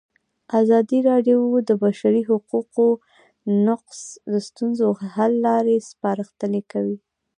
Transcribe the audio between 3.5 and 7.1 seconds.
نقض د ستونزو حل لارې سپارښتنې کړي.